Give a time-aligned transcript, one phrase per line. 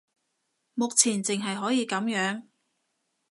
[0.73, 2.47] 目前淨係可以噉樣